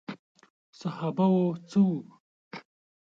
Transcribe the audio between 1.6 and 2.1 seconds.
څخه وو.